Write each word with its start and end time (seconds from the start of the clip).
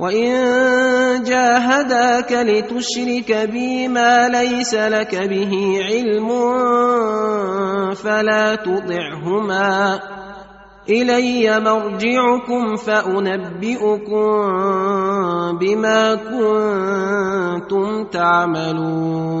وان 0.00 1.22
جاهداك 1.22 2.32
لتشرك 2.32 3.48
بي 3.52 3.88
ما 3.88 4.28
ليس 4.28 4.74
لك 4.74 5.14
به 5.14 5.80
علم 5.84 6.28
فلا 7.94 8.54
تطعهما 8.54 10.00
الي 10.88 11.60
مرجعكم 11.60 12.76
فانبئكم 12.76 14.30
بما 15.58 16.14
كنتم 16.14 18.04
تعملون 18.04 19.40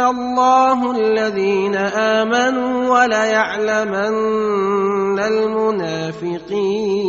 الله 0.00 0.90
الذين 0.96 1.76
آمنوا 1.76 2.88
وليعلمن 2.88 4.14
المنافقين. 5.18 7.00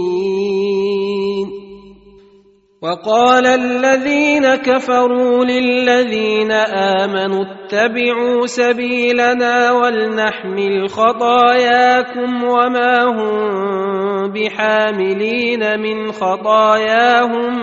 وقال 2.81 3.45
الذين 3.45 4.55
كفروا 4.55 5.45
للذين 5.45 6.51
آمنوا 6.51 7.45
اتبعوا 7.45 8.45
سبيلنا 8.45 9.71
ولنحمل 9.71 10.89
خطاياكم 10.89 12.43
وما 12.43 13.03
هم 13.03 14.33
بحاملين 14.33 15.79
من 15.79 16.11
خطاياهم 16.11 17.53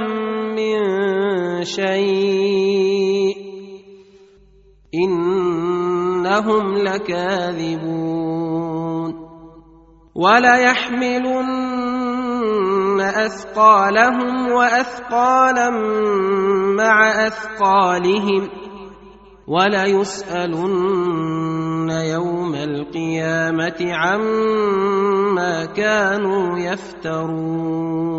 من 0.55 0.79
شيء. 1.65 3.48
إنهم 4.95 6.75
لكاذبون 6.75 8.49
وليحملن 10.15 11.49
أثقالهم 13.01 14.53
وأثقالا 14.53 15.71
مع 16.77 17.27
أثقالهم 17.27 18.49
وليسألن 19.49 20.89
يوم 21.91 22.55
القيامة 22.55 23.93
عما 23.93 25.65
كانوا 25.65 26.59
يفترون 26.59 28.19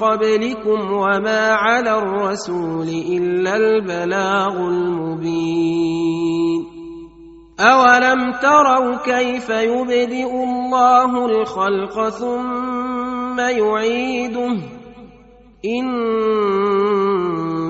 قبلكم 0.00 0.92
وما 0.92 1.52
على 1.52 1.98
الرسول 1.98 2.88
إلا 2.88 3.56
البلاغ 3.56 4.56
المبين. 4.56 6.66
أولم 7.60 8.32
تروا 8.42 8.96
كيف 8.96 9.50
يبدئ 9.50 10.44
الله 10.44 11.26
الخلق 11.26 12.08
ثم 12.08 13.40
يعيده؟ 13.40 14.56
إن 15.64 15.88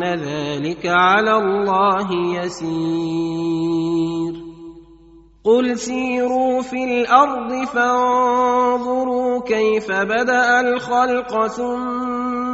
ذلك 0.04 0.86
على 0.86 1.36
الله 1.36 2.12
يسير. 2.42 4.08
قل 5.44 5.78
سيروا 5.78 6.62
في 6.62 6.84
الأرض 6.84 7.64
فانظروا 7.64 9.40
كيف 9.40 9.92
بدأ 9.92 10.60
الخلق 10.60 11.46
ثم 11.46 12.17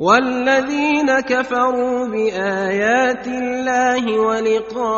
والذين 0.00 1.20
كفروا 1.20 2.06
بآيات 2.08 3.26
الله 3.26 4.20
ولقائه 4.20 4.90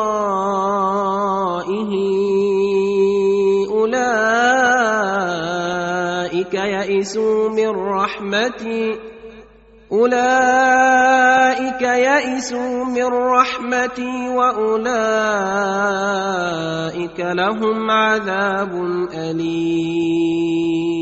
أولئك 3.72 4.94
يئسوا 6.54 7.48
من 7.48 7.68
رحمتي 7.68 8.98
أولئك 9.92 11.82
يئسوا 11.82 12.84
من 12.84 13.06
رحمتي 13.06 14.28
وأولئك 14.28 15.20
لهم 17.20 17.90
عذاب 17.90 18.72
أليم 19.14 21.01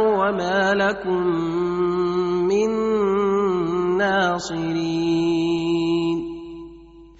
وما 0.00 0.74
لكم 0.74 1.26
من 2.48 2.70
ناصرين. 3.98 5.52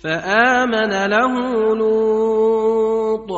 فآمن 0.04 0.92
له 1.06 1.34
لوط 1.76 3.30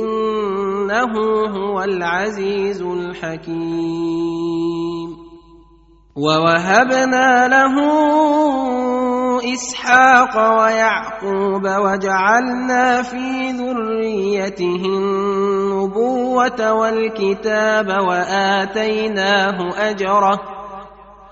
إنه 0.00 1.12
هو 1.48 1.82
العزيز 1.82 2.82
الحكيم. 2.82 4.20
ووهبنا 6.16 7.48
له 7.48 7.76
إسحاق 9.44 10.60
ويعقوب 10.60 11.64
وجعلنا 11.64 13.02
في 13.02 13.50
ذريته 13.50 14.82
النبوة 14.84 16.72
والكتاب 16.72 17.88
وآتيناه 18.08 19.90
أجره 19.90 20.40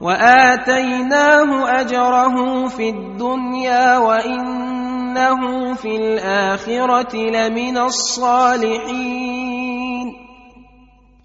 وآتيناه 0.00 1.81
أجره 1.81 2.69
في 2.69 2.88
الدنيا 2.88 3.99
وإنه 3.99 5.75
في 5.75 5.97
الآخرة 5.97 7.17
لمن 7.17 7.79
الصالحين 7.79 9.29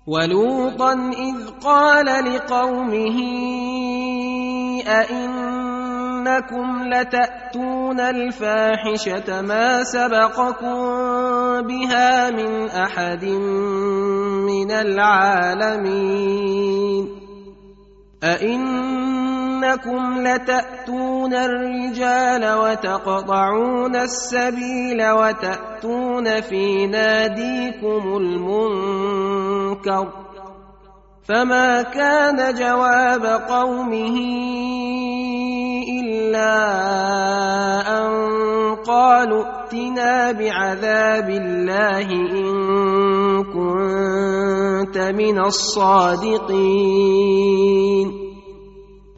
ولوطا 0.08 0.94
إذ 0.94 1.50
قال 1.64 2.06
لقومه 2.06 3.20
ائنكم 6.28 6.94
لتأتون 6.94 8.00
الفاحشة 8.00 9.42
ما 9.42 9.84
سبقكم 9.84 10.78
بها 11.68 12.30
من 12.30 12.70
أحد 12.70 13.26
من 14.48 14.72
العالمين. 14.72 16.04
أئنكم 18.24 20.02
لتأتون 20.28 21.34
الرجال 21.34 22.58
وتقطعون 22.58 23.96
السبيل 23.96 25.12
وتأتون 25.12 26.42
في 26.42 26.88
ناديكم 26.88 28.18
المنكر 28.18 30.08
فما 31.24 31.82
كان 31.82 32.54
جواب 32.54 33.26
قومه 33.26 34.18
إلا 36.34 37.86
أن 37.86 38.10
قالوا 38.76 39.44
ائتنا 39.46 40.32
بعذاب 40.32 41.30
الله 41.30 42.08
إن 42.12 43.44
كنت 43.54 44.98
من 44.98 45.40
الصادقين 45.46 46.54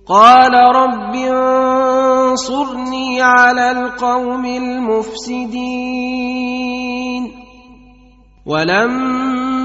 قال 0.07 0.53
رب 0.75 1.15
انصرني 2.35 3.21
على 3.21 3.71
القوم 3.71 4.45
المفسدين 4.45 5.55
ولما 8.45 9.64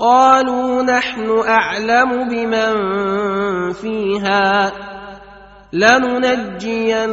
قالوا 0.00 0.82
نحن 0.82 1.28
أعلم 1.48 2.28
بمن 2.28 2.72
فيها 3.72 4.72
لننجينه 5.72 7.04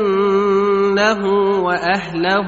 وأهله 1.64 2.48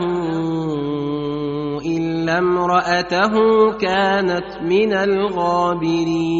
إلا 1.85 2.37
امرأته 2.37 3.33
كانت 3.81 4.57
من 4.63 4.93
الغابرين. 4.93 6.39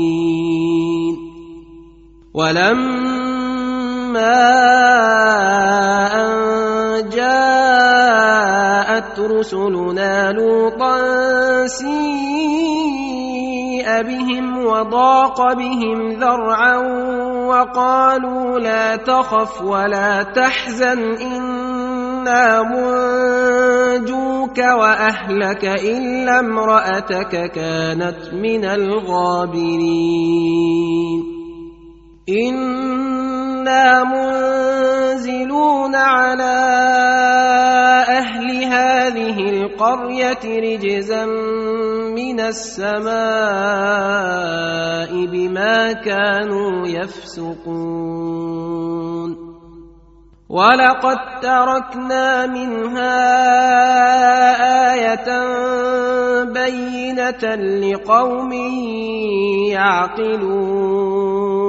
ولما 2.34 3.20
أن 6.16 6.30
جاءت 7.10 8.40
رسلنا 9.20 10.32
لوطا 10.32 10.98
سيء 13.90 14.04
بهم 14.04 14.66
وضاق 14.66 15.54
بهم 15.54 16.12
ذرعا 16.12 16.78
وقالوا 17.48 18.60
لا 18.60 18.96
تخف 18.96 19.62
ولا 19.62 20.24
تحزن 20.24 21.00
إنا 21.22 22.64
منجوك 22.64 24.58
وأهلك 24.58 25.66
إلا 25.66 26.40
امرأتك 26.40 27.52
كانت 27.52 28.34
من 28.34 28.66
الغابرين. 28.66 29.60
إنا 32.30 34.04
منزلون 34.04 35.96
على 35.96 36.60
أهل 38.10 38.64
هذه 38.64 39.40
القرية 39.50 40.44
رجزا 40.46 41.26
من 42.20 42.40
السماء 42.40 43.12
بما 45.26 45.94
كانوا 45.94 46.88
يفسقون. 46.88 48.50
ولقد 50.50 51.18
تركنا 51.42 52.46
منها 52.46 53.30
إيه 54.94 55.16
بينه 56.44 57.44
لقوم 57.56 58.52
يعقلون. 59.72 61.69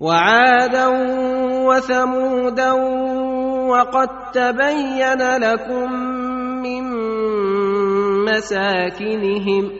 وعادا 0.00 0.86
وثمودا 1.66 2.72
وقد 3.68 4.08
تبين 4.32 5.38
لكم 5.38 5.92
من 6.62 6.82
مساكنهم 8.24 9.70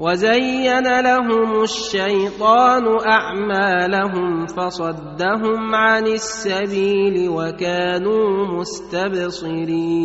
وزين 0.00 1.00
لهم 1.00 1.62
الشيطان 1.62 2.84
أعمالهم 3.08 4.46
فصدهم 4.46 5.74
عن 5.74 6.06
السبيل 6.06 7.28
وكانوا 7.28 8.46
مستبصرين 8.60 10.00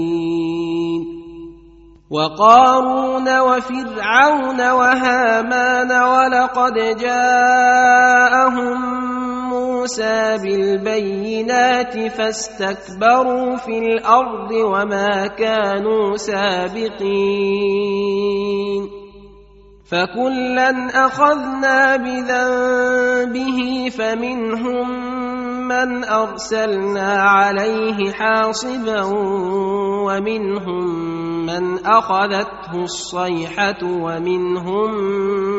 وقارون 2.11 3.39
وفرعون 3.39 4.71
وهامان 4.71 5.91
ولقد 5.91 6.73
جاءهم 6.99 8.79
موسى 9.85 10.37
بالبينات 10.41 11.93
فاستكبروا 12.17 13.55
في 13.55 13.77
الأرض 13.77 14.51
وما 14.51 15.27
كانوا 15.27 16.17
سابقين. 16.17 17.05
فكلا 19.85 21.05
أخذنا 21.05 21.95
بذنبه 21.95 23.89
فمنهم 23.97 24.89
من 25.67 26.03
أرسلنا 26.03 27.13
عليه 27.21 28.11
حاصبا 28.11 29.01
ومنهم 30.05 30.85
من 31.45 31.85
أخذته 31.85 32.73
الصيحة 32.73 33.83
ومنهم 33.83 34.91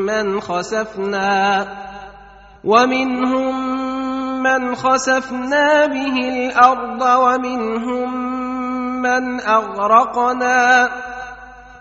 من 0.07 0.41
خسفنا 0.41 1.67
ومنهم 2.65 3.86
من 4.47 4.75
خسفنا 4.75 5.87
به 5.87 6.17
الأرض 6.29 7.03
ومنهم 7.03 8.09
من 9.03 9.41
أغرقنا 9.41 10.89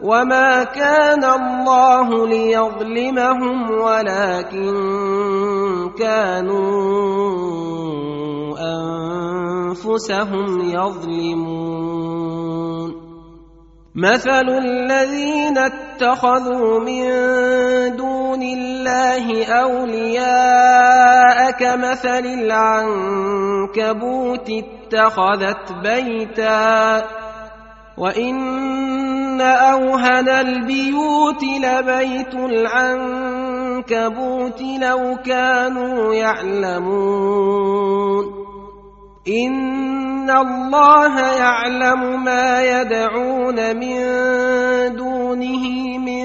وما 0.01 0.63
كان 0.63 1.23
الله 1.23 2.27
ليظلمهم 2.27 3.71
ولكن 3.71 4.73
كانوا 5.97 6.65
أنفسهم 9.69 10.45
يظلمون. 10.61 12.25
مثل 13.95 14.49
الذين 14.49 15.57
اتخذوا 15.57 16.79
من 16.79 17.05
دون 17.95 18.24
الله 18.43 19.45
أولياء 19.45 21.51
كمثل 21.51 22.25
العنكبوت 23.65 24.49
اتخذت 24.49 25.71
بيتا 25.83 27.03
وإن 27.97 29.41
أوهن 29.41 30.29
البيوت 30.29 31.43
لبيت 31.43 32.35
العنكبوت 32.35 33.81
لو 34.61 35.17
كانوا 35.25 36.13
يعلمون 36.13 37.65
إن 39.27 40.29
الله 40.29 41.19
يعلم 41.19 42.23
ما 42.23 42.63
يدعون 42.63 43.77
من 43.77 43.95
دونه 44.95 45.97
من 45.97 46.24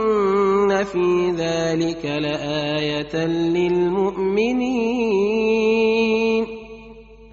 إن 0.81 0.87
في 0.87 1.31
ذلك 1.37 2.05
لآية 2.05 3.25
للمؤمنين 3.25 4.61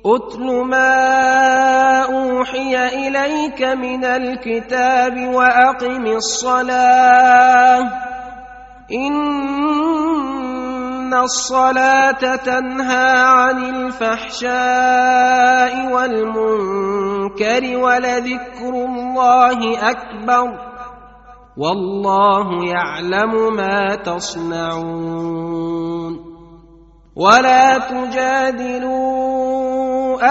أتل 0.06 0.46
ما 0.64 2.02
أوحي 2.04 2.88
إليك 2.88 3.62
من 3.62 4.04
الكتاب 4.04 5.34
وأقم 5.34 6.06
الصلاة 6.06 7.80
إن 8.92 9.54
الصلاة 11.14 12.36
تنهى 12.36 13.16
عن 13.16 13.64
الفحشاء 13.74 14.52
والمنكر 15.92 17.76
ولذكر 17.76 18.68
الله 18.68 19.90
أكبر 19.90 20.67
والله 21.58 22.70
يعلم 22.70 23.56
ما 23.56 23.94
تصنعون. 23.94 25.58
ولا 27.16 27.78
تجادلوا 27.78 29.18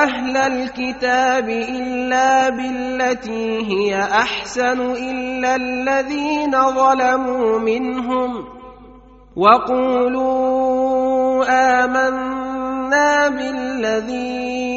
أهل 0.03 0.38
الكتاب 0.38 1.50
إلا 1.50 2.50
بالتي 2.50 3.60
هي 3.67 4.03
أحسن 4.03 4.81
إلا 4.81 5.55
الذين 5.55 6.51
ظلموا 6.51 7.60
منهم. 7.60 8.46
وقولوا 9.38 10.57
آمنا 11.84 13.29
بالذي 13.29 14.76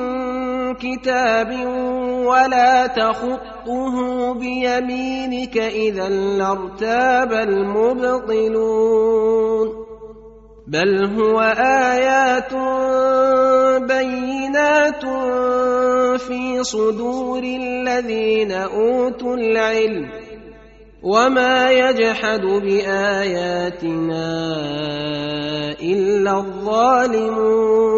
كتاب 0.73 1.51
ولا 2.25 2.87
تخطه 2.87 3.95
بيمينك 4.33 5.57
اذا 5.57 6.09
لارتاب 6.09 7.33
المبطلون 7.33 9.01
بل 10.67 11.05
هو 11.05 11.39
ايات 11.41 12.53
بينات 13.83 15.05
في 16.21 16.63
صدور 16.63 17.43
الذين 17.43 18.51
اوتوا 18.51 19.35
العلم 19.35 20.09
وما 21.03 21.71
يجحد 21.71 22.41
باياتنا 22.41 23.81
الا 25.81 26.37
الظالمون 26.37 27.91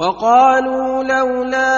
وقالوا 0.00 1.04
لولا 1.04 1.74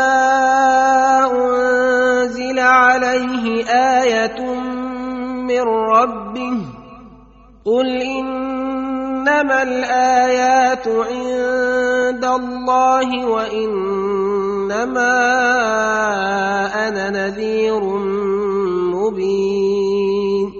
أنزل 1.30 2.58
عليه 2.58 3.64
آية 3.66 4.54
من 5.50 5.60
ربه 5.60 6.58
قل 7.64 7.86
إنما 8.02 9.62
الآيات 9.62 10.88
عند 10.88 12.24
الله 12.24 13.26
وإنما 13.26 14.78
أنا 16.88 17.10
نذير 17.10 17.80
مبين 18.94 20.52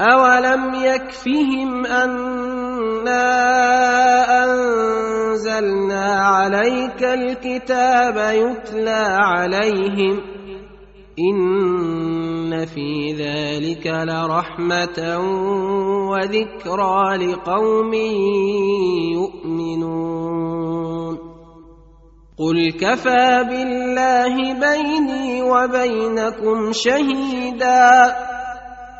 أولم 0.00 0.74
يكفهم 0.74 1.86
أنا 1.86 3.44
عليك 6.44 7.02
الكتاب 7.02 8.16
يتلى 8.16 9.04
عليهم 9.16 10.20
إن 11.18 12.66
في 12.66 13.12
ذلك 13.12 13.86
لرحمة 13.86 15.18
وذكرى 16.10 17.16
لقوم 17.16 17.92
يؤمنون. 19.16 21.14
قل 22.38 22.70
كفى 22.70 23.44
بالله 23.48 24.34
بيني 24.52 25.42
وبينكم 25.42 26.72
شهيدا. 26.72 28.16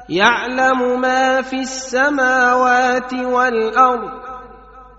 يعلم 0.08 1.00
ما 1.00 1.42
في 1.42 1.56
السماوات 1.56 3.14
والأرض 3.14 4.23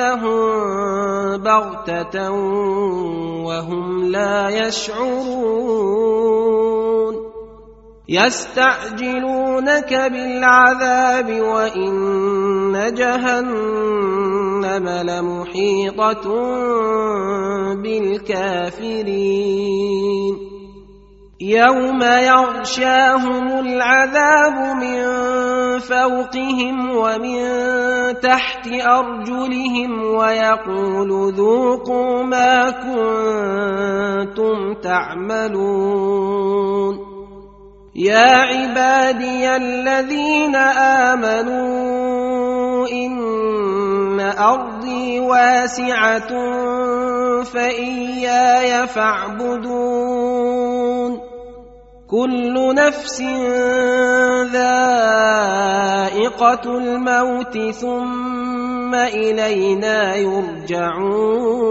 ولياتينهم 0.00 1.36
بغتة 1.42 2.30
وهم 3.44 4.04
لا 4.04 4.48
يشعرون 4.48 6.00
يستعجلونك 8.08 9.94
بالعذاب 9.94 11.40
وإن 11.40 12.94
جهنم 12.94 14.88
لمحيطة 14.88 16.24
بالكافرين 17.82 19.30
يوم 21.40 22.02
يغشاهم 22.02 23.58
العذاب 23.66 24.76
من 24.76 25.00
فوقهم 25.90 26.96
ومن 26.96 27.40
تحت 28.20 28.68
أرجلهم 28.68 29.90
ويقول 30.14 31.32
ذوقوا 31.34 32.22
ما 32.22 32.70
كنتم 32.70 34.56
تعملون. 34.82 36.30
يا 37.94 38.36
عبادي 38.36 39.56
الذين 39.56 40.56
آمنوا 41.10 42.88
إن 42.88 44.20
أرضي 44.20 45.20
واسعة 45.20 46.30
فإياي 47.42 48.86
فاعبدون. 48.86 50.09
كل 52.10 52.74
نفس 52.74 53.20
ذائقة 54.52 55.38
الموت 56.78 57.58
ثم 57.58 58.94
إلينا 58.94 60.16
يرجعون. 60.16 61.70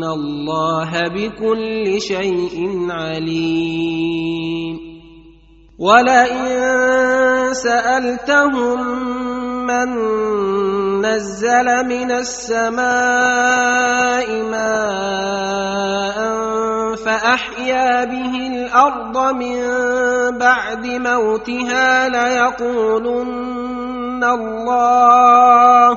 ان 0.00 0.04
الله 0.04 1.08
بكل 1.08 2.00
شيء 2.00 2.56
عليم 2.90 4.76
ولئن 5.78 6.48
سالتهم 7.52 8.80
من 9.66 9.88
نزل 11.04 11.68
من 11.84 12.10
السماء 12.10 12.80
ماء 14.50 16.18
فاحيا 16.96 18.04
به 18.04 18.34
الأرض 18.56 19.34
من 19.36 19.60
بعد 20.38 20.86
موتها 20.86 22.08
ليقولن 22.08 23.50
الله 24.24 25.96